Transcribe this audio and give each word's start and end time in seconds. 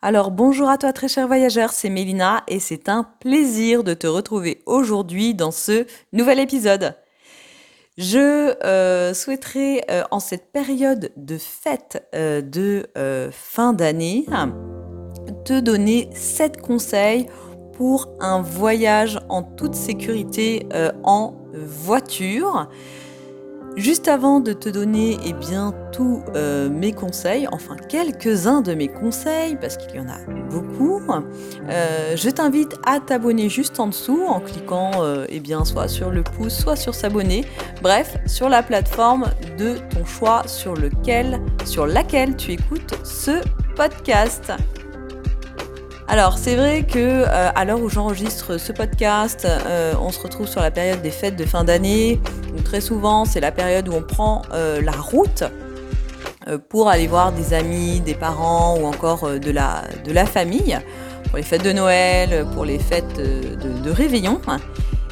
Alors 0.00 0.30
bonjour 0.30 0.68
à 0.68 0.78
toi 0.78 0.92
très 0.92 1.08
cher 1.08 1.26
voyageur, 1.26 1.72
c'est 1.72 1.90
Mélina 1.90 2.44
et 2.46 2.60
c'est 2.60 2.88
un 2.88 3.02
plaisir 3.18 3.82
de 3.82 3.94
te 3.94 4.06
retrouver 4.06 4.62
aujourd'hui 4.64 5.34
dans 5.34 5.50
ce 5.50 5.86
nouvel 6.12 6.38
épisode. 6.38 6.94
Je 7.96 8.54
euh, 8.64 9.12
souhaiterais 9.12 9.84
euh, 9.90 10.04
en 10.12 10.20
cette 10.20 10.52
période 10.52 11.10
de 11.16 11.36
fête 11.36 12.08
euh, 12.14 12.40
de 12.40 12.86
fin 13.32 13.72
d'année 13.72 14.24
te 15.44 15.58
donner 15.58 16.08
7 16.14 16.62
conseils 16.62 17.26
pour 17.72 18.08
un 18.20 18.40
voyage 18.40 19.18
en 19.28 19.42
toute 19.42 19.74
sécurité 19.74 20.68
en 21.02 21.34
voiture. 21.52 22.68
Juste 23.78 24.08
avant 24.08 24.40
de 24.40 24.52
te 24.52 24.68
donner 24.68 25.18
eh 25.24 25.32
bien, 25.32 25.72
tous 25.92 26.20
euh, 26.34 26.68
mes 26.68 26.92
conseils, 26.92 27.46
enfin 27.52 27.76
quelques-uns 27.76 28.60
de 28.60 28.74
mes 28.74 28.88
conseils, 28.88 29.56
parce 29.60 29.76
qu'il 29.76 29.94
y 29.94 30.00
en 30.00 30.08
a 30.08 30.18
beaucoup, 30.50 31.00
euh, 31.70 32.16
je 32.16 32.28
t'invite 32.28 32.76
à 32.84 32.98
t'abonner 32.98 33.48
juste 33.48 33.78
en 33.78 33.86
dessous 33.86 34.24
en 34.26 34.40
cliquant 34.40 34.90
euh, 34.96 35.26
eh 35.28 35.38
bien, 35.38 35.64
soit 35.64 35.86
sur 35.86 36.10
le 36.10 36.24
pouce, 36.24 36.58
soit 36.58 36.74
sur 36.74 36.92
s'abonner, 36.92 37.44
bref, 37.80 38.16
sur 38.26 38.48
la 38.48 38.64
plateforme 38.64 39.26
de 39.58 39.76
ton 39.94 40.04
choix 40.04 40.42
sur, 40.48 40.74
laquelle 41.86 42.36
tu 42.36 42.52
écoutes 42.52 42.94
ce 43.04 43.42
podcast. 43.76 44.52
Alors 46.10 46.38
c'est 46.38 46.56
vrai 46.56 46.84
que 46.84 46.98
euh, 46.98 47.50
à 47.54 47.66
l'heure 47.66 47.82
où 47.82 47.90
j'enregistre 47.90 48.56
ce 48.56 48.72
podcast, 48.72 49.46
euh, 49.46 49.92
on 50.00 50.10
se 50.10 50.18
retrouve 50.18 50.48
sur 50.48 50.62
la 50.62 50.70
période 50.70 51.02
des 51.02 51.10
fêtes 51.10 51.36
de 51.36 51.44
fin 51.44 51.64
d'année. 51.64 52.18
Très 52.64 52.80
souvent, 52.80 53.26
c'est 53.26 53.40
la 53.40 53.52
période 53.52 53.88
où 53.90 53.92
on 53.92 54.00
prend 54.00 54.40
euh, 54.54 54.80
la 54.80 54.92
route 54.92 55.44
pour 56.70 56.88
aller 56.88 57.06
voir 57.06 57.32
des 57.32 57.52
amis, 57.52 58.00
des 58.00 58.14
parents 58.14 58.78
ou 58.78 58.86
encore 58.86 59.28
de, 59.38 59.50
la, 59.50 60.24
famille, 60.24 60.78
pour 61.28 61.36
les 61.36 61.42
fêtes 61.42 61.62
de 61.62 61.72
Noël, 61.72 62.46
pour 62.54 62.64
les 62.64 62.78
fêtes 62.78 63.18
de, 63.18 63.82
de 63.84 63.90
réveillon. 63.90 64.40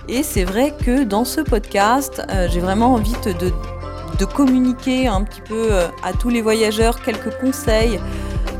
Et 0.08 0.22
c'est 0.22 0.44
vrai 0.44 0.72
que 0.82 1.04
dans 1.04 1.26
ce 1.26 1.42
podcast, 1.42 2.22
j'ai 2.48 2.60
vraiment 2.60 2.94
envie 2.94 3.12
de, 3.38 4.24
communiquer 4.24 5.08
un 5.08 5.24
petit 5.24 5.42
peu 5.42 5.72
à 6.02 6.14
tous 6.14 6.30
les 6.30 6.40
voyageurs 6.40 7.02
quelques 7.02 7.38
conseils 7.38 8.00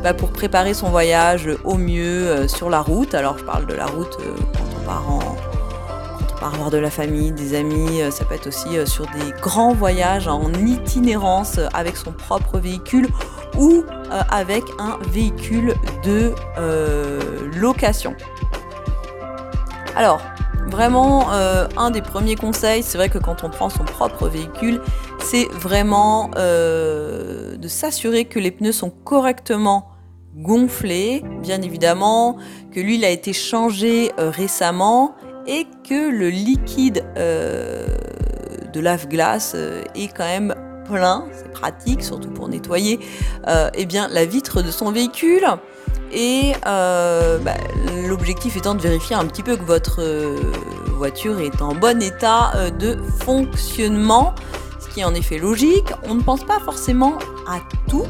bah, 0.02 0.14
pour 0.14 0.30
préparer 0.30 0.74
son 0.74 0.90
voyage 0.90 1.48
au 1.64 1.76
mieux 1.76 2.28
euh, 2.28 2.48
sur 2.48 2.70
la 2.70 2.80
route. 2.80 3.14
Alors 3.14 3.38
je 3.38 3.44
parle 3.44 3.66
de 3.66 3.74
la 3.74 3.86
route 3.86 4.16
euh, 4.20 4.34
quand 4.56 4.64
on 4.80 4.84
part 4.84 5.10
en, 5.10 5.36
voir 6.56 6.70
de 6.70 6.78
la 6.78 6.90
famille, 6.90 7.32
des 7.32 7.54
amis, 7.54 8.02
euh, 8.02 8.12
ça 8.12 8.24
peut 8.24 8.34
être 8.34 8.46
aussi 8.46 8.68
sur 8.86 9.04
des 9.06 9.32
grands 9.40 9.74
voyages 9.74 10.28
en 10.28 10.52
itinérance 10.54 11.58
avec 11.74 11.96
son 11.96 12.12
propre 12.12 12.58
véhicule 12.58 13.08
ou 13.58 13.84
avec 14.30 14.62
un 14.78 14.98
véhicule 15.10 15.74
de 16.04 16.32
location. 17.58 18.14
Alors, 19.96 20.20
vraiment, 20.66 21.30
un 21.30 21.90
des 21.90 22.02
premiers 22.02 22.36
conseils, 22.36 22.82
c'est 22.82 22.98
vrai 22.98 23.08
que 23.08 23.18
quand 23.18 23.44
on 23.44 23.50
prend 23.50 23.70
son 23.70 23.84
propre 23.84 24.28
véhicule, 24.28 24.80
c'est 25.20 25.48
vraiment 25.52 26.30
de 26.34 27.68
s'assurer 27.68 28.24
que 28.24 28.38
les 28.38 28.50
pneus 28.50 28.72
sont 28.72 28.90
correctement 28.90 29.96
gonflé, 30.36 31.22
bien 31.42 31.62
évidemment, 31.62 32.36
que 32.72 32.80
l'huile 32.80 33.04
a 33.04 33.10
été 33.10 33.32
changée 33.32 34.12
euh, 34.18 34.30
récemment 34.30 35.14
et 35.46 35.66
que 35.88 36.10
le 36.10 36.28
liquide 36.28 37.04
euh, 37.16 37.86
de 38.72 38.80
lave-glace 38.80 39.52
euh, 39.54 39.82
est 39.94 40.08
quand 40.14 40.24
même 40.24 40.54
plein, 40.84 41.26
c'est 41.32 41.50
pratique, 41.50 42.02
surtout 42.02 42.30
pour 42.30 42.48
nettoyer 42.48 43.00
eh 43.74 43.86
bien, 43.86 44.06
la 44.08 44.24
vitre 44.24 44.62
de 44.62 44.70
son 44.70 44.92
véhicule. 44.92 45.44
Et 46.16 46.54
bah, 46.64 47.54
l'objectif 48.08 48.56
étant 48.56 48.74
de 48.74 48.80
vérifier 48.80 49.14
un 49.14 49.26
petit 49.26 49.42
peu 49.42 49.56
que 49.56 49.62
votre 49.62 50.02
voiture 50.94 51.40
est 51.40 51.60
en 51.60 51.74
bon 51.74 52.02
état 52.02 52.70
de 52.70 52.96
fonctionnement, 53.20 54.34
ce 54.80 54.88
qui 54.88 55.00
est 55.00 55.04
en 55.04 55.14
effet 55.14 55.38
logique. 55.38 55.92
On 56.08 56.14
ne 56.14 56.22
pense 56.22 56.42
pas 56.42 56.58
forcément 56.58 57.18
à 57.46 57.60
tout 57.88 58.06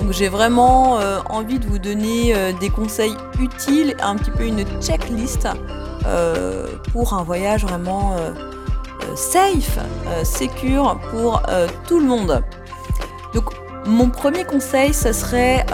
donc 0.00 0.12
j'ai 0.12 0.28
vraiment 0.28 0.98
euh, 0.98 1.18
envie 1.28 1.58
de 1.58 1.66
vous 1.66 1.78
donner 1.78 2.34
euh, 2.34 2.52
des 2.58 2.70
conseils 2.70 3.14
utiles, 3.38 3.94
un 4.00 4.16
petit 4.16 4.30
peu 4.30 4.44
une 4.44 4.64
checklist 4.80 5.46
euh, 6.06 6.68
pour 6.92 7.12
un 7.12 7.22
voyage 7.22 7.64
vraiment 7.64 8.16
safe, 9.14 9.78
secure 10.24 10.98
pour 11.10 11.42
tout 11.86 11.98
le 11.98 12.06
monde. 12.06 12.42
Mon 13.86 14.10
premier 14.10 14.44
conseil, 14.44 14.94
ce 14.94 15.12
serait 15.12 15.64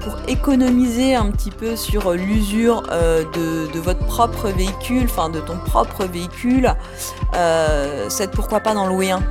pour 0.00 0.14
économiser 0.28 1.14
un 1.14 1.30
petit 1.30 1.50
peu 1.50 1.76
sur 1.76 2.12
l'usure 2.12 2.82
de, 2.82 3.72
de, 3.72 3.78
votre 3.78 4.04
propre 4.06 4.48
véhicule, 4.48 5.04
enfin 5.04 5.30
de 5.30 5.40
ton 5.40 5.56
propre 5.56 6.04
véhicule, 6.04 6.74
c'est 8.08 8.30
pourquoi 8.30 8.60
pas 8.60 8.74
d'en 8.74 8.86
louer 8.86 9.12
un. 9.12 9.22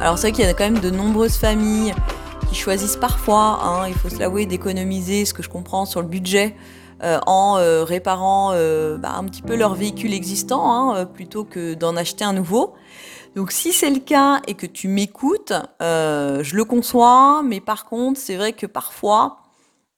alors 0.00 0.18
c'est 0.18 0.28
vrai 0.28 0.32
qu'il 0.32 0.44
y 0.44 0.48
a 0.48 0.54
quand 0.54 0.64
même 0.64 0.80
de 0.80 0.90
nombreuses 0.90 1.36
familles 1.36 1.94
qui 2.48 2.54
choisissent 2.54 2.96
parfois, 2.96 3.60
hein, 3.62 3.88
il 3.88 3.94
faut 3.94 4.08
se 4.08 4.18
l'avouer, 4.18 4.46
d'économiser, 4.46 5.24
ce 5.24 5.34
que 5.34 5.42
je 5.42 5.48
comprends, 5.48 5.84
sur 5.84 6.00
le 6.00 6.08
budget. 6.08 6.54
Euh, 7.04 7.20
en 7.26 7.58
euh, 7.58 7.84
réparant 7.84 8.50
euh, 8.54 8.96
bah, 8.98 9.12
un 9.16 9.22
petit 9.26 9.42
peu 9.42 9.54
leur 9.54 9.76
véhicule 9.76 10.12
existant 10.12 10.96
hein, 10.96 11.06
plutôt 11.06 11.44
que 11.44 11.74
d'en 11.74 11.94
acheter 11.96 12.24
un 12.24 12.32
nouveau. 12.32 12.74
Donc 13.34 13.52
si 13.52 13.72
c'est 13.72 13.90
le 13.90 14.00
cas 14.00 14.40
et 14.46 14.54
que 14.54 14.66
tu 14.66 14.88
m'écoutes, 14.88 15.52
je 15.80 16.56
le 16.56 16.64
conçois, 16.64 17.42
mais 17.44 17.60
par 17.60 17.84
contre 17.84 18.18
c'est 18.20 18.36
vrai 18.36 18.52
que 18.52 18.66
parfois 18.66 19.38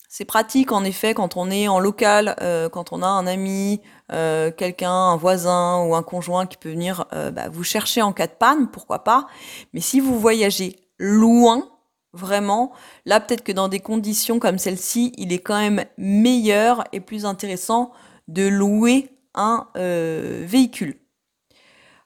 c'est 0.08 0.24
pratique 0.24 0.72
en 0.72 0.84
effet 0.84 1.14
quand 1.14 1.36
on 1.36 1.50
est 1.50 1.68
en 1.68 1.78
local, 1.78 2.34
quand 2.72 2.92
on 2.92 3.02
a 3.02 3.06
un 3.06 3.26
ami, 3.26 3.80
quelqu'un, 4.08 4.92
un 4.92 5.16
voisin 5.16 5.84
ou 5.84 5.94
un 5.94 6.02
conjoint 6.02 6.46
qui 6.46 6.56
peut 6.56 6.70
venir 6.70 7.06
bah, 7.12 7.48
vous 7.50 7.64
chercher 7.64 8.02
en 8.02 8.12
cas 8.12 8.26
de 8.26 8.32
panne, 8.32 8.68
pourquoi 8.70 9.04
pas. 9.04 9.26
Mais 9.72 9.80
si 9.80 10.00
vous 10.00 10.18
voyagez 10.18 10.76
loin, 10.98 11.64
Vraiment, 12.12 12.72
là 13.06 13.20
peut-être 13.20 13.44
que 13.44 13.52
dans 13.52 13.68
des 13.68 13.78
conditions 13.78 14.40
comme 14.40 14.58
celle-ci, 14.58 15.12
il 15.16 15.32
est 15.32 15.38
quand 15.38 15.58
même 15.58 15.84
meilleur 15.96 16.82
et 16.92 16.98
plus 16.98 17.24
intéressant 17.24 17.92
de 18.26 18.48
louer 18.48 19.10
un 19.34 19.68
euh, 19.76 20.42
véhicule. 20.44 20.98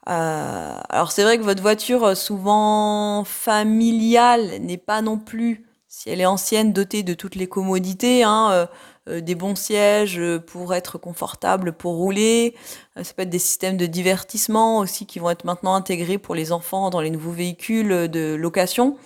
Euh, 0.09 0.79
alors 0.89 1.13
c'est 1.13 1.23
vrai 1.23 1.39
que 1.39 1.43
votre 1.43 1.63
voiture, 1.63 2.05
euh, 2.05 2.15
souvent 2.15 3.25
familiale, 3.25 4.59
n'est 4.61 4.79
pas 4.79 5.03
non 5.03 5.19
plus, 5.19 5.67
si 5.89 6.11
elle 6.11 6.21
est 6.21 6.27
ancienne, 6.27 6.73
dotée 6.73 7.03
de 7.03 7.15
toutes 7.15 7.37
les 7.37 7.47
commodités, 7.47 8.23
hein, 8.23 8.69
des 9.07 9.35
bons 9.35 9.55
sièges 9.55 10.21
pour 10.47 10.75
être 10.75 10.99
confortable 10.99 11.73
pour 11.73 11.95
rouler. 11.95 12.55
ça 12.97 13.13
peut 13.15 13.23
être 13.23 13.31
des 13.31 13.39
systèmes 13.39 13.77
de 13.77 13.87
divertissement 13.87 14.79
aussi 14.79 15.07
qui 15.07 15.19
vont 15.19 15.31
être 15.31 15.45
maintenant 15.45 15.75
intégrés 15.75 16.19
pour 16.19 16.35
les 16.35 16.53
enfants 16.53 16.91
dans 16.91 17.01
les 17.01 17.11
nouveaux 17.11 17.31
véhicules 17.31 18.09
de 18.09 18.35
location. 18.35 18.97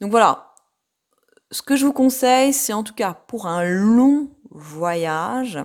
Donc 0.00 0.10
voilà, 0.10 0.54
ce 1.50 1.62
que 1.62 1.76
je 1.76 1.86
vous 1.86 1.92
conseille, 1.92 2.52
c'est 2.52 2.72
en 2.72 2.82
tout 2.82 2.94
cas 2.94 3.14
pour 3.14 3.46
un 3.46 3.64
long 3.64 4.28
voyage, 4.50 5.58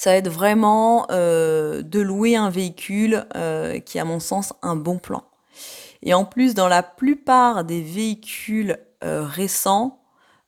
ça 0.00 0.12
va 0.12 0.16
être 0.16 0.30
vraiment 0.30 1.06
euh, 1.10 1.82
de 1.82 2.00
louer 2.00 2.34
un 2.34 2.48
véhicule 2.48 3.26
euh, 3.36 3.80
qui, 3.80 3.98
à 3.98 4.06
mon 4.06 4.18
sens, 4.18 4.54
un 4.62 4.74
bon 4.74 4.96
plan. 4.96 5.24
Et 6.00 6.14
en 6.14 6.24
plus, 6.24 6.54
dans 6.54 6.68
la 6.68 6.82
plupart 6.82 7.64
des 7.64 7.82
véhicules 7.82 8.78
euh, 9.04 9.22
récents, 9.22 9.98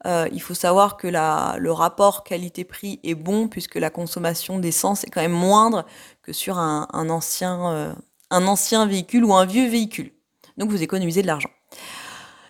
il 0.06 0.40
faut 0.40 0.54
savoir 0.54 0.96
que 0.96 1.06
le 1.06 1.70
rapport 1.70 2.24
qualité-prix 2.24 2.98
est 3.04 3.14
bon 3.14 3.46
puisque 3.46 3.76
la 3.76 3.90
consommation 3.90 4.58
d'essence 4.58 5.04
est 5.04 5.10
quand 5.10 5.20
même 5.20 5.30
moindre 5.30 5.84
que 6.22 6.32
sur 6.32 6.58
un, 6.58 6.88
ancien, 6.92 7.94
un 8.30 8.46
ancien 8.48 8.86
véhicule 8.86 9.24
ou 9.24 9.32
un 9.32 9.44
vieux 9.44 9.68
véhicule. 9.68 10.10
Donc 10.56 10.70
vous 10.70 10.82
économisez 10.82 11.22
de 11.22 11.28
l'argent. 11.28 11.50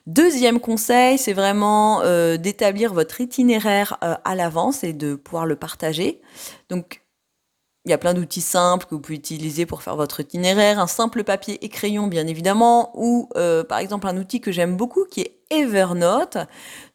Deuxième 0.06 0.58
conseil, 0.58 1.16
c'est 1.16 1.32
vraiment 1.32 2.02
euh, 2.02 2.36
d'établir 2.36 2.92
votre 2.92 3.20
itinéraire 3.20 3.98
euh, 4.02 4.14
à 4.24 4.34
l'avance 4.34 4.82
et 4.82 4.92
de 4.92 5.14
pouvoir 5.14 5.46
le 5.46 5.54
partager. 5.54 6.20
Donc, 6.70 7.02
il 7.84 7.90
y 7.90 7.92
a 7.92 7.98
plein 7.98 8.14
d'outils 8.14 8.40
simples 8.40 8.86
que 8.86 8.94
vous 8.94 9.00
pouvez 9.00 9.16
utiliser 9.16 9.66
pour 9.66 9.82
faire 9.82 9.96
votre 9.96 10.20
itinéraire, 10.20 10.78
un 10.78 10.86
simple 10.86 11.24
papier 11.24 11.64
et 11.64 11.68
crayon 11.68 12.06
bien 12.06 12.26
évidemment, 12.26 12.92
ou 12.94 13.28
euh, 13.36 13.64
par 13.64 13.78
exemple 13.78 14.06
un 14.06 14.16
outil 14.16 14.40
que 14.40 14.52
j'aime 14.52 14.76
beaucoup 14.76 15.04
qui 15.04 15.20
est 15.20 15.40
Evernote. 15.52 16.38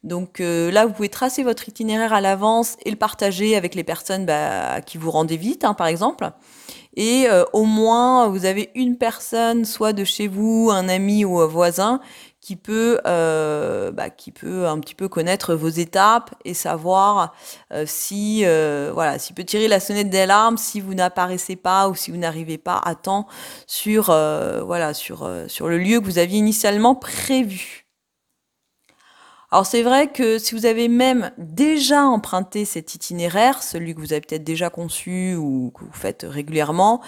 Donc 0.04 0.38
là, 0.40 0.86
vous 0.86 0.92
pouvez 0.92 1.08
tracer 1.08 1.42
votre 1.42 1.68
itinéraire 1.68 2.12
à 2.12 2.20
l'avance 2.20 2.76
et 2.84 2.90
le 2.90 2.96
partager 2.96 3.56
avec 3.56 3.74
les 3.74 3.84
personnes 3.84 4.26
bah, 4.26 4.80
qui 4.80 4.98
vous 4.98 5.10
rendez 5.10 5.36
vite, 5.36 5.64
hein, 5.64 5.74
par 5.74 5.86
exemple. 5.86 6.30
et 6.96 7.26
au 7.52 7.64
moins 7.64 8.28
vous 8.28 8.44
avez 8.44 8.70
une 8.74 8.96
personne, 8.96 9.64
soit 9.64 9.92
de 9.92 10.04
chez 10.04 10.28
vous, 10.28 10.70
un 10.72 10.88
ami 10.88 11.24
ou 11.24 11.40
un 11.40 11.46
voisin, 11.46 12.00
qui 12.48 12.56
peut, 12.56 12.98
euh, 13.06 13.90
bah, 13.92 14.08
qui 14.08 14.32
peut 14.32 14.66
un 14.66 14.78
petit 14.80 14.94
peu 14.94 15.08
connaître 15.08 15.54
vos 15.54 15.68
étapes 15.68 16.34
et 16.46 16.54
savoir 16.54 17.34
euh, 17.74 17.84
si, 17.86 18.40
euh, 18.44 18.90
voilà, 18.94 19.18
s'il 19.18 19.34
peut 19.34 19.44
tirer 19.44 19.68
la 19.68 19.80
sonnette 19.80 20.08
d'alarme 20.08 20.56
si 20.56 20.80
vous 20.80 20.94
n'apparaissez 20.94 21.56
pas 21.56 21.90
ou 21.90 21.94
si 21.94 22.10
vous 22.10 22.16
n'arrivez 22.16 22.56
pas 22.56 22.80
à 22.82 22.94
temps 22.94 23.26
sur, 23.66 24.04
voilà, 24.06 24.94
sur, 24.94 25.30
sur 25.48 25.68
le 25.68 25.76
lieu 25.76 26.00
que 26.00 26.06
vous 26.06 26.18
aviez 26.18 26.38
initialement 26.38 26.94
prévu. 26.94 27.87
Alors 29.50 29.64
c'est 29.64 29.82
vrai 29.82 30.08
que 30.08 30.38
si 30.38 30.54
vous 30.54 30.66
avez 30.66 30.88
même 30.88 31.30
déjà 31.38 32.04
emprunté 32.04 32.66
cet 32.66 32.94
itinéraire, 32.94 33.62
celui 33.62 33.94
que 33.94 34.00
vous 34.00 34.12
avez 34.12 34.20
peut-être 34.20 34.44
déjà 34.44 34.68
conçu 34.68 35.36
ou 35.36 35.72
que 35.74 35.84
vous 35.84 35.92
faites 35.92 36.26
régulièrement, 36.28 37.00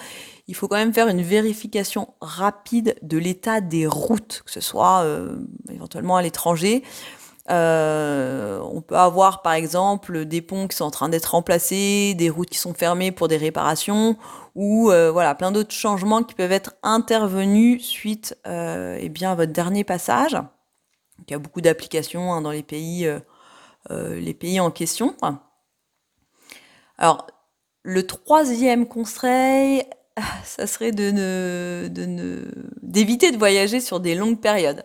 il 0.47 0.55
faut 0.55 0.67
quand 0.67 0.77
même 0.77 0.93
faire 0.93 1.07
une 1.07 1.21
vérification 1.21 2.15
rapide 2.19 2.95
de 3.03 3.19
l'état 3.19 3.61
des 3.61 3.85
routes, 3.85 4.41
que 4.43 4.51
ce 4.51 4.59
soit 4.59 5.01
euh, 5.03 5.37
éventuellement 5.69 6.17
à 6.17 6.23
l'étranger. 6.23 6.83
Euh, 7.51 8.59
on 8.73 8.81
peut 8.81 8.97
avoir 8.97 9.43
par 9.43 9.53
exemple 9.53 10.25
des 10.25 10.41
ponts 10.41 10.67
qui 10.67 10.75
sont 10.77 10.85
en 10.85 10.91
train 10.91 11.09
d'être 11.09 11.27
remplacés, 11.27 12.15
des 12.15 12.31
routes 12.31 12.49
qui 12.49 12.57
sont 12.57 12.73
fermées 12.73 13.11
pour 13.11 13.27
des 13.27 13.37
réparations, 13.37 14.17
ou 14.55 14.89
euh, 14.89 15.11
voilà 15.11 15.35
plein 15.35 15.51
d'autres 15.51 15.73
changements 15.73 16.23
qui 16.23 16.33
peuvent 16.33 16.51
être 16.51 16.73
intervenus 16.81 17.83
suite 17.83 18.35
eh 18.47 19.09
bien, 19.09 19.33
à 19.33 19.35
votre 19.35 19.53
dernier 19.53 19.83
passage. 19.83 20.35
Il 21.27 21.31
y 21.31 21.33
a 21.35 21.39
beaucoup 21.39 21.61
d'applications 21.61 22.33
hein, 22.33 22.41
dans 22.41 22.51
les 22.51 22.63
pays, 22.63 23.05
euh, 23.05 23.19
euh, 23.91 24.19
les 24.19 24.33
pays 24.33 24.59
en 24.59 24.71
question. 24.71 25.15
Alors, 26.97 27.27
le 27.83 28.05
troisième 28.05 28.87
conseil, 28.87 29.83
ça 30.43 30.67
serait 30.67 30.91
de 30.91 31.11
ne, 31.11 32.45
d'éviter 32.81 33.31
de 33.31 33.37
voyager 33.37 33.79
sur 33.79 33.99
des 33.99 34.15
longues 34.15 34.39
périodes. 34.39 34.83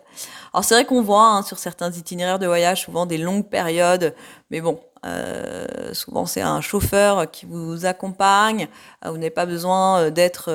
Alors 0.53 0.63
c'est 0.63 0.75
vrai 0.75 0.85
qu'on 0.85 1.01
voit 1.01 1.27
hein, 1.27 1.43
sur 1.43 1.59
certains 1.59 1.91
itinéraires 1.91 2.39
de 2.39 2.47
voyage 2.47 2.83
souvent 2.83 3.05
des 3.05 3.17
longues 3.17 3.47
périodes, 3.47 4.15
mais 4.49 4.61
bon, 4.61 4.79
euh, 5.05 5.93
souvent 5.93 6.25
c'est 6.25 6.41
un 6.41 6.61
chauffeur 6.61 7.29
qui 7.29 7.45
vous 7.45 7.85
accompagne. 7.85 8.67
vous 9.05 9.17
n'avez 9.17 9.29
pas 9.29 9.45
besoin 9.45 10.09
d'être 10.09 10.49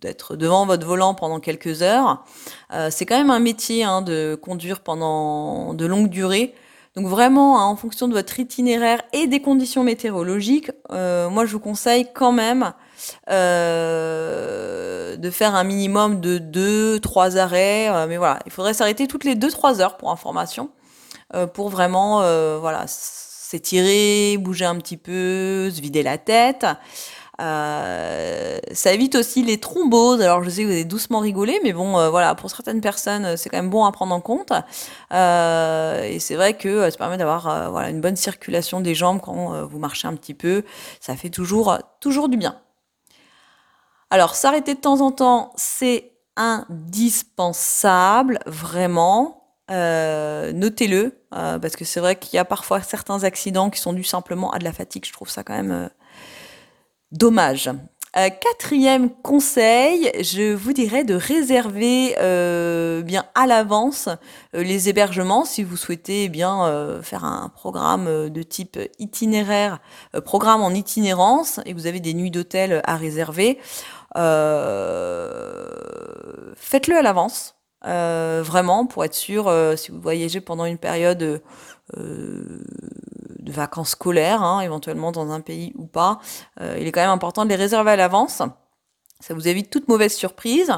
d'être 0.00 0.36
devant 0.36 0.66
votre 0.66 0.86
volant 0.86 1.14
pendant 1.14 1.40
quelques 1.40 1.82
heures. 1.82 2.24
Euh, 2.72 2.88
c'est 2.90 3.06
quand 3.06 3.16
même 3.16 3.30
un 3.30 3.40
métier 3.40 3.84
hein, 3.84 4.02
de 4.02 4.38
conduire 4.40 4.80
pendant 4.80 5.74
de 5.74 5.86
longues 5.86 6.08
durées. 6.08 6.54
Donc 6.96 7.06
vraiment, 7.06 7.60
hein, 7.60 7.66
en 7.66 7.76
fonction 7.76 8.08
de 8.08 8.14
votre 8.14 8.40
itinéraire 8.40 9.02
et 9.12 9.28
des 9.28 9.40
conditions 9.40 9.84
météorologiques, 9.84 10.72
euh, 10.90 11.30
moi 11.30 11.46
je 11.46 11.52
vous 11.52 11.60
conseille 11.60 12.08
quand 12.12 12.32
même 12.32 12.72
euh, 13.30 15.16
de 15.16 15.30
faire 15.30 15.54
un 15.54 15.62
minimum 15.62 16.20
de 16.20 16.38
2-3 16.98 17.36
arrêts. 17.36 18.06
mais 18.08 18.16
voilà, 18.16 18.40
il 18.44 18.50
faudrait 18.50 18.74
s'arrêter 18.74 19.06
toutes 19.06 19.24
les 19.24 19.36
2-3 19.36 19.80
heures 19.80 19.96
pour 19.98 20.10
information, 20.10 20.70
pour 21.54 21.68
vraiment 21.68 22.18
voilà, 22.58 22.86
s'étirer, 22.88 24.36
bouger 24.38 24.64
un 24.64 24.76
petit 24.76 24.96
peu, 24.96 25.70
se 25.70 25.80
vider 25.80 26.02
la 26.02 26.18
tête. 26.18 26.66
Euh, 27.40 28.58
ça 28.72 28.92
évite 28.92 29.14
aussi 29.14 29.42
les 29.42 29.58
thromboses. 29.58 30.20
Alors 30.20 30.44
je 30.44 30.50
sais 30.50 30.62
que 30.62 30.66
vous 30.66 30.72
avez 30.72 30.84
doucement 30.84 31.20
rigolé, 31.20 31.58
mais 31.62 31.72
bon, 31.72 31.98
euh, 31.98 32.10
voilà, 32.10 32.34
pour 32.34 32.50
certaines 32.50 32.82
personnes, 32.82 33.24
euh, 33.24 33.36
c'est 33.36 33.48
quand 33.48 33.56
même 33.56 33.70
bon 33.70 33.84
à 33.84 33.92
prendre 33.92 34.12
en 34.14 34.20
compte. 34.20 34.52
et 35.12 36.18
c'est 36.20 36.34
vrai 36.34 36.54
que 36.54 36.90
ça 36.90 36.96
permet 36.96 37.16
d'avoir 37.16 37.46
une 37.88 38.00
bonne 38.00 38.16
circulation 38.16 38.80
des 38.80 38.94
jambes 38.94 39.20
quand 39.22 39.66
vous 39.66 39.78
marchez 39.78 40.08
un 40.08 40.14
petit 40.14 40.34
peu. 40.34 40.64
Ça 41.00 41.16
fait 41.16 41.30
toujours 41.30 41.78
toujours 42.00 42.28
du 42.28 42.36
bien. 42.36 42.56
Alors 44.10 44.34
s'arrêter 44.34 44.74
de 44.74 44.80
temps 44.80 45.00
en 45.00 45.12
temps, 45.12 45.52
c'est 45.56 46.12
indispensable, 46.36 48.40
vraiment. 48.46 49.36
Notez-le, 49.68 51.22
parce 51.30 51.76
que 51.76 51.84
c'est 51.84 52.00
vrai 52.00 52.16
qu'il 52.16 52.34
y 52.36 52.38
a 52.38 52.44
parfois 52.44 52.82
certains 52.82 53.24
accidents 53.24 53.70
qui 53.70 53.80
sont 53.80 53.92
dus 53.92 54.04
simplement 54.04 54.50
à 54.50 54.58
de 54.58 54.64
la 54.64 54.72
fatigue. 54.72 55.04
Je 55.06 55.12
trouve 55.12 55.30
ça 55.30 55.44
quand 55.44 55.54
même 55.54 55.90
Dommage. 57.12 57.70
Euh, 58.16 58.28
quatrième 58.28 59.10
conseil, 59.10 60.12
je 60.20 60.52
vous 60.52 60.72
dirais 60.72 61.02
de 61.02 61.14
réserver 61.14 62.14
euh, 62.18 63.02
bien 63.02 63.24
à 63.34 63.46
l'avance 63.46 64.08
euh, 64.54 64.62
les 64.62 64.88
hébergements 64.88 65.44
si 65.44 65.64
vous 65.64 65.76
souhaitez 65.76 66.24
eh 66.24 66.28
bien 66.28 67.00
faire 67.02 67.24
un 67.24 67.48
programme 67.48 68.30
de 68.30 68.42
type 68.42 68.78
itinéraire, 69.00 69.80
programme 70.24 70.62
en 70.62 70.70
itinérance 70.70 71.58
et 71.66 71.72
vous 71.72 71.86
avez 71.86 71.98
des 71.98 72.14
nuits 72.14 72.30
d'hôtel 72.30 72.80
à 72.84 72.96
réserver. 72.96 73.58
Faites-le 74.14 74.22
à 76.96 77.02
l'avance. 77.02 77.56
vraiment 77.82 78.86
pour 78.86 79.04
être 79.04 79.14
sûr 79.14 79.52
si 79.76 79.90
vous 79.90 80.00
voyagez 80.00 80.40
pendant 80.40 80.64
une 80.64 80.78
période 80.78 81.42
de 83.42 83.52
vacances 83.52 83.90
scolaires, 83.90 84.42
hein, 84.42 84.60
éventuellement 84.60 85.12
dans 85.12 85.30
un 85.30 85.40
pays 85.40 85.72
ou 85.76 85.86
pas, 85.86 86.20
euh, 86.60 86.76
il 86.78 86.86
est 86.86 86.92
quand 86.92 87.00
même 87.00 87.10
important 87.10 87.44
de 87.44 87.50
les 87.50 87.56
réserver 87.56 87.92
à 87.92 87.96
l'avance. 87.96 88.42
Ça 89.20 89.34
vous 89.34 89.48
évite 89.48 89.70
toute 89.70 89.88
mauvaise 89.88 90.14
surprise. 90.14 90.72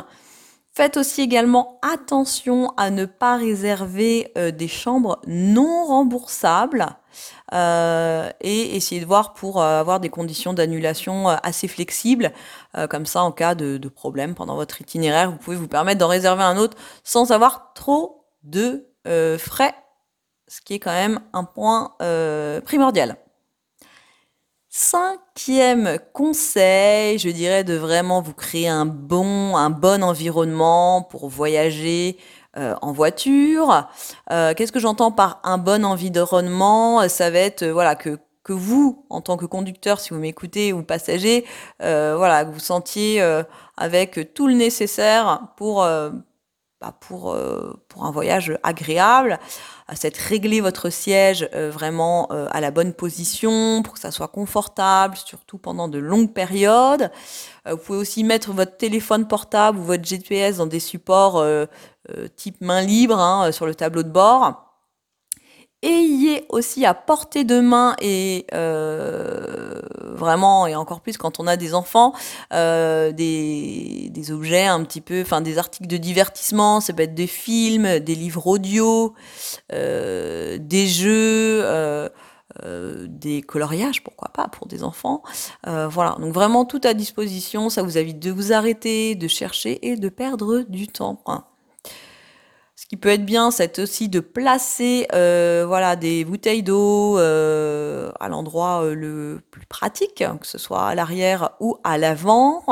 Faites 0.74 0.96
aussi 0.96 1.20
également 1.20 1.78
attention 1.82 2.72
à 2.78 2.90
ne 2.90 3.04
pas 3.04 3.36
réserver 3.36 4.32
euh, 4.38 4.50
des 4.50 4.68
chambres 4.68 5.20
non 5.26 5.84
remboursables 5.84 6.86
euh, 7.52 8.30
et 8.40 8.74
essayer 8.74 9.00
de 9.00 9.06
voir 9.06 9.34
pour 9.34 9.62
avoir 9.62 10.00
des 10.00 10.08
conditions 10.08 10.54
d'annulation 10.54 11.28
assez 11.28 11.68
flexibles. 11.68 12.32
comme 12.88 13.04
ça, 13.04 13.22
en 13.22 13.32
cas 13.32 13.54
de, 13.54 13.88
problème 13.88 14.34
pendant 14.34 14.56
votre 14.56 14.80
itinéraire, 14.80 15.30
vous 15.30 15.36
pouvez 15.36 15.56
vous 15.56 15.68
permettre 15.68 15.98
d'en 15.98 16.08
réserver 16.08 16.42
un 16.42 16.56
autre 16.56 16.78
sans 17.04 17.32
avoir 17.32 17.74
trop 17.74 18.24
de 18.42 18.88
frais 19.38 19.74
ce 20.52 20.60
qui 20.60 20.74
est 20.74 20.78
quand 20.78 20.92
même 20.92 21.18
un 21.32 21.44
point 21.44 21.94
euh, 22.02 22.60
primordial. 22.60 23.16
Cinquième 24.68 25.98
conseil, 26.12 27.18
je 27.18 27.30
dirais 27.30 27.64
de 27.64 27.74
vraiment 27.74 28.20
vous 28.20 28.34
créer 28.34 28.68
un 28.68 28.84
bon, 28.84 29.56
un 29.56 29.70
bon 29.70 30.04
environnement 30.04 31.00
pour 31.00 31.30
voyager 31.30 32.18
euh, 32.58 32.74
en 32.82 32.92
voiture. 32.92 33.88
Euh, 34.30 34.52
qu'est-ce 34.52 34.72
que 34.72 34.78
j'entends 34.78 35.10
par 35.10 35.40
un 35.42 35.56
bon 35.56 35.86
environnement? 35.86 37.08
Ça 37.08 37.30
va 37.30 37.38
être 37.38 37.64
voilà 37.64 37.94
que 37.94 38.18
vous, 38.48 39.06
en 39.08 39.22
tant 39.22 39.38
que 39.38 39.46
conducteur, 39.46 40.00
si 40.00 40.10
vous 40.10 40.20
m'écoutez, 40.20 40.74
ou 40.74 40.82
passager, 40.82 41.46
voilà, 41.78 42.44
que 42.44 42.50
vous 42.50 42.58
sentiez 42.58 43.22
avec 43.78 44.34
tout 44.34 44.48
le 44.48 44.54
nécessaire 44.54 45.48
pour 45.56 45.86
bah, 46.82 46.94
pour, 47.00 47.36
pour 47.88 48.04
un 48.04 48.10
voyage 48.10 48.58
agréable 48.62 49.38
c'est 49.94 50.16
régler 50.16 50.60
votre 50.60 50.90
siège 50.90 51.48
euh, 51.54 51.70
vraiment 51.70 52.28
euh, 52.30 52.46
à 52.50 52.60
la 52.60 52.70
bonne 52.70 52.92
position 52.92 53.82
pour 53.82 53.94
que 53.94 54.00
ça 54.00 54.10
soit 54.10 54.28
confortable, 54.28 55.16
surtout 55.16 55.58
pendant 55.58 55.88
de 55.88 55.98
longues 55.98 56.32
périodes. 56.32 57.10
Euh, 57.66 57.72
vous 57.72 57.78
pouvez 57.78 57.98
aussi 57.98 58.24
mettre 58.24 58.52
votre 58.52 58.76
téléphone 58.76 59.26
portable 59.26 59.78
ou 59.78 59.82
votre 59.82 60.04
GPS 60.04 60.56
dans 60.56 60.66
des 60.66 60.80
supports 60.80 61.44
type 62.36 62.60
main 62.60 62.82
libre 62.82 63.18
hein, 63.18 63.52
sur 63.52 63.64
le 63.64 63.74
tableau 63.74 64.02
de 64.02 64.08
bord 64.08 64.71
ayez 65.82 66.46
aussi 66.48 66.84
à 66.86 66.94
portée 66.94 67.44
de 67.44 67.60
main 67.60 67.96
et 68.00 68.46
euh, 68.54 69.80
vraiment 70.02 70.66
et 70.66 70.74
encore 70.76 71.00
plus 71.00 71.16
quand 71.16 71.40
on 71.40 71.46
a 71.46 71.56
des 71.56 71.74
enfants 71.74 72.12
euh, 72.52 73.12
des, 73.12 74.08
des, 74.10 74.32
objets 74.32 74.66
un 74.66 74.84
petit 74.84 75.00
peu 75.00 75.22
enfin 75.22 75.40
des 75.40 75.58
articles 75.58 75.88
de 75.88 75.96
divertissement 75.96 76.80
ça 76.80 76.92
peut 76.92 77.02
être 77.02 77.14
des 77.14 77.26
films 77.26 77.98
des 77.98 78.14
livres 78.14 78.46
audio 78.46 79.14
euh, 79.72 80.58
des 80.60 80.86
jeux 80.86 81.62
euh, 81.64 82.08
euh, 82.64 83.06
des 83.08 83.40
coloriages, 83.40 84.02
pourquoi 84.02 84.28
pas, 84.28 84.46
pour 84.48 84.66
des 84.66 84.84
enfants. 84.84 85.22
Euh, 85.66 85.88
voilà, 85.88 86.16
donc 86.20 86.34
vraiment 86.34 86.66
tout 86.66 86.80
à 86.84 86.92
disposition, 86.92 87.70
ça 87.70 87.82
vous 87.82 87.96
évite 87.96 88.18
de 88.18 88.30
vous 88.30 88.52
arrêter, 88.52 89.14
de 89.14 89.26
chercher 89.26 89.86
et 89.88 89.96
de 89.96 90.08
perdre 90.10 90.64
du 90.68 90.86
temps. 90.86 91.22
Hein. 91.26 91.44
Qui 92.92 92.98
peut 92.98 93.08
être 93.08 93.24
bien, 93.24 93.50
c'est 93.50 93.78
aussi 93.78 94.10
de 94.10 94.20
placer 94.20 95.06
euh, 95.14 95.64
voilà, 95.66 95.96
des 95.96 96.26
bouteilles 96.26 96.62
d'eau 96.62 97.18
euh, 97.18 98.12
à 98.20 98.28
l'endroit 98.28 98.84
euh, 98.84 98.94
le 98.94 99.40
plus 99.50 99.64
pratique, 99.64 100.22
que 100.22 100.46
ce 100.46 100.58
soit 100.58 100.88
à 100.88 100.94
l'arrière 100.94 101.52
ou 101.58 101.78
à 101.84 101.96
l'avant 101.96 102.62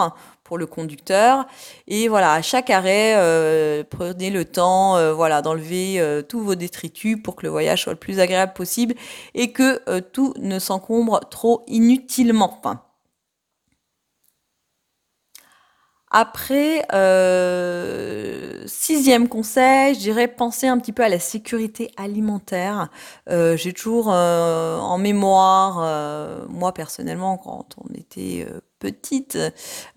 pour 0.45 0.59
le 0.59 0.67
conducteur. 0.67 1.47
Et 1.89 2.09
voilà, 2.09 2.35
à 2.35 2.43
chaque 2.43 2.69
arrêt, 2.69 3.15
prenez 3.89 4.29
le 4.29 4.45
temps 4.45 5.15
voilà, 5.15 5.41
d'enlever 5.41 6.23
tous 6.29 6.41
vos 6.41 6.55
détritus 6.55 7.17
pour 7.23 7.35
que 7.35 7.47
le 7.47 7.49
voyage 7.49 7.85
soit 7.85 7.95
le 7.95 7.99
plus 7.99 8.21
agréable 8.21 8.53
possible 8.53 8.95
et 9.33 9.53
que 9.53 10.01
tout 10.01 10.35
ne 10.39 10.59
s'encombre 10.59 11.21
trop 11.31 11.65
inutilement. 11.67 12.61
Après, 16.13 16.85
euh, 16.93 18.65
sixième 18.67 19.29
conseil, 19.29 19.95
je 19.95 20.01
dirais 20.01 20.27
penser 20.27 20.67
un 20.67 20.77
petit 20.79 20.91
peu 20.91 21.05
à 21.05 21.09
la 21.09 21.21
sécurité 21.21 21.93
alimentaire. 21.97 22.89
Euh, 23.29 23.57
j'ai 23.57 23.73
toujours 23.73 24.11
euh, 24.13 24.81
en 24.81 24.99
mémoire, 24.99 26.49
moi 26.49 26.75
personnellement, 26.75 27.37
quand 27.37 27.77
on 27.79 27.95
était 27.95 28.45
petite, 28.81 29.39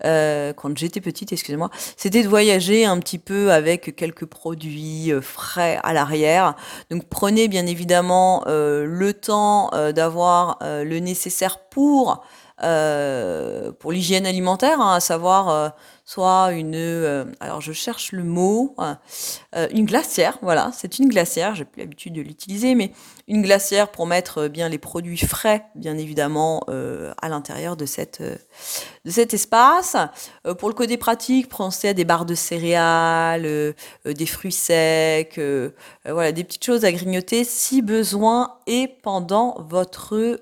quand 0.02 0.78
j'étais 0.78 1.00
petite, 1.00 1.32
excusez-moi, 1.32 1.70
c'était 1.96 2.22
de 2.22 2.28
voyager 2.28 2.84
un 2.84 3.00
petit 3.00 3.18
peu 3.18 3.50
avec 3.50 3.96
quelques 3.96 4.26
produits 4.26 5.10
frais 5.20 5.80
à 5.82 5.92
l'arrière. 5.92 6.54
Donc 6.90 7.08
prenez 7.08 7.48
bien 7.48 7.66
évidemment 7.66 8.44
le 8.46 9.10
temps 9.14 9.70
d'avoir 9.92 10.58
le 10.60 10.98
nécessaire 11.00 11.58
pour 11.70 12.24
pour 12.60 13.92
l'hygiène 13.92 14.26
alimentaire, 14.26 14.80
hein, 14.80 14.94
à 14.94 15.00
savoir 15.00 15.74
soit 16.04 16.52
une, 16.52 16.74
euh, 16.74 17.24
alors 17.40 17.62
je 17.62 17.72
cherche 17.72 18.12
le 18.12 18.24
mot, 18.24 18.74
hein, 18.76 18.98
euh, 19.56 19.68
une 19.70 19.86
glacière, 19.86 20.38
voilà, 20.42 20.70
c'est 20.74 20.98
une 20.98 21.08
glacière, 21.08 21.54
j'ai 21.54 21.64
plus 21.64 21.80
l'habitude 21.80 22.12
de 22.12 22.20
l'utiliser, 22.20 22.74
mais 22.74 22.92
une 23.26 23.40
glacière 23.40 23.90
pour 23.90 24.06
mettre 24.06 24.42
euh, 24.42 24.48
bien 24.48 24.68
les 24.68 24.76
produits 24.76 25.16
frais, 25.16 25.64
bien 25.74 25.96
évidemment, 25.96 26.60
à 27.22 27.28
l'intérieur 27.28 27.76
de, 27.76 27.84
de 27.84 29.10
cet 29.10 29.34
espace. 29.34 29.96
pour 30.58 30.68
le 30.68 30.74
côté 30.74 30.96
pratique, 30.96 31.48
pensez 31.48 31.88
à 31.88 31.94
des 31.94 32.04
barres 32.04 32.24
de 32.26 32.34
céréales, 32.34 33.74
des 34.04 34.26
fruits 34.26 34.52
secs, 34.52 35.40
voilà, 36.04 36.32
des 36.32 36.44
petites 36.44 36.64
choses 36.64 36.84
à 36.84 36.92
grignoter 36.92 37.44
si 37.44 37.82
besoin 37.82 38.56
et 38.66 38.88
pendant 39.02 39.56
votre 39.68 40.40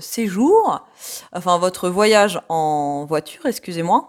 séjour, 0.00 0.86
enfin 1.32 1.58
votre 1.58 1.88
voyage 1.88 2.40
en 2.48 3.04
voiture, 3.06 3.46
excusez-moi. 3.46 4.08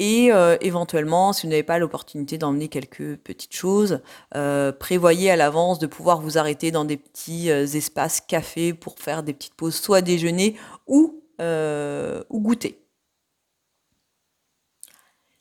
Et 0.00 0.32
euh, 0.32 0.56
éventuellement, 0.60 1.32
si 1.32 1.44
vous 1.44 1.50
n'avez 1.50 1.64
pas 1.64 1.80
l'opportunité 1.80 2.38
d'emmener 2.38 2.68
quelques 2.68 3.16
petites 3.16 3.52
choses, 3.52 4.00
euh, 4.36 4.70
prévoyez 4.70 5.28
à 5.28 5.34
l'avance 5.34 5.80
de 5.80 5.88
pouvoir 5.88 6.20
vous 6.20 6.38
arrêter 6.38 6.70
dans 6.70 6.84
des 6.84 6.96
petits 6.96 7.50
euh, 7.50 7.66
espaces 7.66 8.20
cafés 8.20 8.72
pour 8.72 8.96
faire 9.00 9.24
des 9.24 9.34
petites 9.34 9.54
pauses, 9.54 9.74
soit 9.74 10.00
déjeuner 10.00 10.56
ou, 10.86 11.20
ou 11.40 12.40
goûter. 12.40 12.78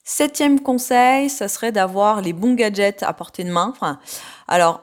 Septième 0.04 0.60
conseil, 0.60 1.30
ça 1.30 1.48
serait 1.50 1.72
d'avoir 1.72 2.22
les 2.22 2.34
bons 2.34 2.56
gadgets 2.56 3.04
à 3.04 3.14
portée 3.14 3.44
de 3.44 3.52
main. 3.52 3.74
Alors, 4.48 4.82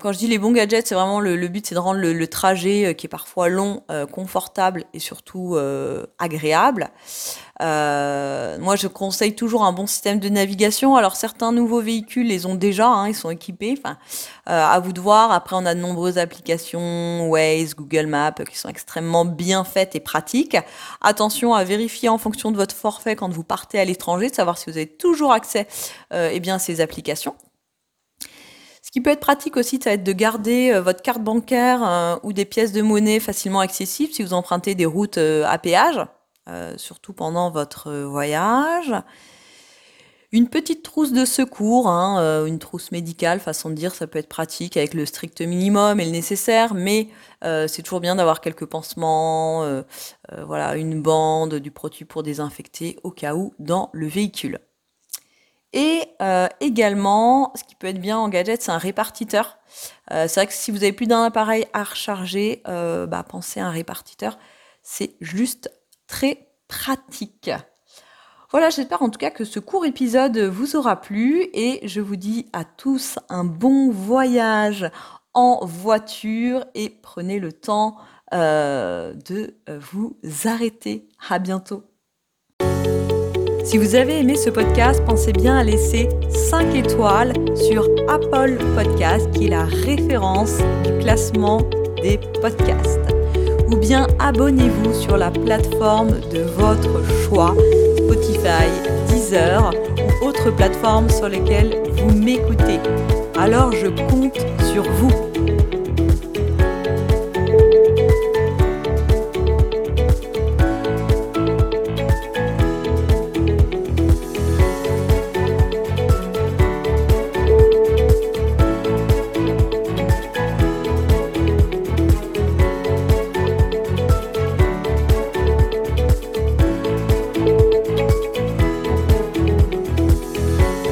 quand 0.00 0.12
je 0.12 0.18
dis 0.18 0.28
les 0.28 0.38
bons 0.38 0.52
gadgets, 0.52 0.86
c'est 0.86 0.94
vraiment 0.94 1.20
le, 1.20 1.36
but, 1.48 1.66
c'est 1.66 1.74
de 1.74 1.80
rendre 1.80 2.00
le, 2.00 2.26
trajet 2.26 2.94
qui 2.96 3.06
est 3.06 3.08
parfois 3.08 3.48
long, 3.48 3.82
confortable 4.12 4.84
et 4.92 4.98
surtout 4.98 5.56
agréable. 6.18 6.90
Moi, 7.60 8.76
je 8.76 8.86
conseille 8.86 9.34
toujours 9.34 9.64
un 9.64 9.72
bon 9.72 9.86
système 9.86 10.20
de 10.20 10.28
navigation. 10.28 10.96
Alors, 10.96 11.16
certains 11.16 11.52
nouveaux 11.52 11.80
véhicules 11.80 12.26
les 12.26 12.46
ont 12.46 12.54
déjà, 12.54 12.88
hein, 12.88 13.08
ils 13.08 13.14
sont 13.14 13.30
équipés. 13.30 13.74
Enfin, 13.78 13.96
à 14.46 14.78
vous 14.80 14.92
de 14.92 15.00
voir. 15.00 15.32
Après, 15.32 15.56
on 15.56 15.66
a 15.66 15.74
de 15.74 15.80
nombreuses 15.80 16.18
applications, 16.18 17.28
Waze, 17.28 17.74
Google 17.74 18.06
Maps, 18.06 18.32
qui 18.48 18.58
sont 18.58 18.68
extrêmement 18.68 19.24
bien 19.24 19.64
faites 19.64 19.94
et 19.94 20.00
pratiques. 20.00 20.56
Attention 21.00 21.54
à 21.54 21.64
vérifier 21.64 22.08
en 22.08 22.18
fonction 22.18 22.50
de 22.50 22.56
votre 22.56 22.74
forfait 22.74 23.16
quand 23.16 23.32
vous 23.32 23.44
partez 23.44 23.78
à 23.78 23.84
l'étranger, 23.84 24.30
de 24.30 24.34
savoir 24.34 24.58
si 24.58 24.70
vous 24.70 24.76
avez 24.76 24.86
toujours 24.86 25.32
accès 25.32 25.66
eh 26.12 26.40
bien, 26.40 26.56
à 26.56 26.58
ces 26.58 26.80
applications 26.80 27.34
qui 28.94 29.00
peut 29.00 29.10
être 29.10 29.18
pratique 29.18 29.56
aussi, 29.56 29.80
ça 29.82 29.90
va 29.90 29.94
être 29.94 30.04
de 30.04 30.12
garder 30.12 30.70
euh, 30.70 30.80
votre 30.80 31.02
carte 31.02 31.20
bancaire 31.20 31.82
euh, 31.84 32.16
ou 32.22 32.32
des 32.32 32.44
pièces 32.44 32.70
de 32.70 32.80
monnaie 32.80 33.18
facilement 33.18 33.58
accessibles 33.58 34.12
si 34.12 34.22
vous 34.22 34.34
empruntez 34.34 34.76
des 34.76 34.86
routes 34.86 35.18
euh, 35.18 35.44
à 35.48 35.58
péage, 35.58 36.00
surtout 36.76 37.12
pendant 37.12 37.50
votre 37.50 37.92
voyage. 37.92 38.94
Une 40.32 40.48
petite 40.48 40.82
trousse 40.82 41.12
de 41.12 41.24
secours, 41.24 41.88
hein, 41.88 42.44
une 42.46 42.58
trousse 42.58 42.90
médicale, 42.90 43.38
façon 43.38 43.70
de 43.70 43.74
dire, 43.74 43.94
ça 43.94 44.06
peut 44.06 44.18
être 44.18 44.28
pratique 44.28 44.76
avec 44.76 44.92
le 44.92 45.06
strict 45.06 45.40
minimum 45.40 46.00
et 46.00 46.04
le 46.04 46.10
nécessaire, 46.10 46.74
mais 46.74 47.08
c'est 47.42 47.82
toujours 47.82 48.00
bien 48.00 48.16
d'avoir 48.16 48.40
quelques 48.40 48.66
pansements, 48.66 49.82
voilà, 50.46 50.74
une 50.76 51.00
bande, 51.00 51.54
du 51.54 51.70
produit 51.70 52.04
pour 52.04 52.24
désinfecter 52.24 52.98
au 53.04 53.12
cas 53.12 53.34
où 53.34 53.54
dans 53.60 53.90
le 53.92 54.08
véhicule. 54.08 54.58
Et 55.74 56.06
euh, 56.22 56.46
également, 56.60 57.52
ce 57.56 57.64
qui 57.64 57.74
peut 57.74 57.88
être 57.88 58.00
bien 58.00 58.16
en 58.16 58.28
gadget, 58.28 58.62
c'est 58.62 58.70
un 58.70 58.78
répartiteur. 58.78 59.58
Euh, 60.12 60.28
c'est 60.28 60.38
vrai 60.38 60.46
que 60.46 60.52
si 60.52 60.70
vous 60.70 60.84
avez 60.84 60.92
plus 60.92 61.08
d'un 61.08 61.24
appareil 61.24 61.66
à 61.72 61.82
recharger, 61.82 62.62
euh, 62.68 63.06
bah, 63.06 63.24
pensez 63.28 63.58
à 63.58 63.66
un 63.66 63.70
répartiteur. 63.70 64.38
C'est 64.84 65.16
juste 65.20 65.72
très 66.06 66.48
pratique. 66.68 67.50
Voilà, 68.50 68.70
j'espère 68.70 69.02
en 69.02 69.10
tout 69.10 69.18
cas 69.18 69.30
que 69.30 69.44
ce 69.44 69.58
court 69.58 69.84
épisode 69.84 70.38
vous 70.38 70.76
aura 70.76 71.00
plu 71.00 71.48
et 71.52 71.86
je 71.88 72.00
vous 72.00 72.16
dis 72.16 72.46
à 72.52 72.64
tous 72.64 73.18
un 73.28 73.44
bon 73.44 73.90
voyage 73.90 74.90
en 75.32 75.64
voiture 75.64 76.64
et 76.74 76.88
prenez 76.88 77.40
le 77.40 77.52
temps 77.52 77.96
de 78.32 79.54
vous 79.68 80.16
arrêter. 80.44 81.08
À 81.28 81.38
bientôt. 81.38 81.82
Si 83.64 83.78
vous 83.78 83.94
avez 83.94 84.20
aimé 84.20 84.36
ce 84.36 84.50
podcast, 84.50 85.02
pensez 85.06 85.32
bien 85.32 85.56
à 85.56 85.64
laisser 85.64 86.08
5 86.50 86.74
étoiles 86.74 87.32
sur 87.56 87.88
Apple 88.08 88.58
Podcast, 88.74 89.30
qui 89.32 89.46
est 89.46 89.50
la 89.50 89.64
référence 89.64 90.58
du 90.84 90.98
classement 90.98 91.62
des 92.02 92.18
podcasts. 92.40 93.03
Ou 93.70 93.76
bien 93.76 94.06
abonnez-vous 94.18 94.92
sur 94.92 95.16
la 95.16 95.30
plateforme 95.30 96.20
de 96.32 96.42
votre 96.56 97.02
choix, 97.24 97.54
Spotify, 97.96 98.68
Deezer 99.08 99.72
ou 100.22 100.26
autres 100.26 100.50
plateformes 100.54 101.08
sur 101.08 101.28
lesquelles 101.28 101.82
vous 101.92 102.12
m'écoutez. 102.12 102.80
Alors 103.38 103.72
je 103.72 103.88
compte 103.88 104.38
sur 104.72 104.82
vous. 104.82 105.23